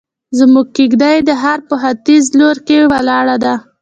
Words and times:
زموږ 0.37 0.67
کيږدۍ 0.75 1.17
د 1.27 1.29
ښار 1.41 1.59
په 1.69 1.75
ختيز 1.83 2.25
لور 2.39 2.57
کې 2.67 2.77
ولاړه 2.91 3.35
ده. 3.43 3.53